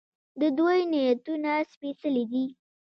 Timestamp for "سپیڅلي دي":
1.71-2.45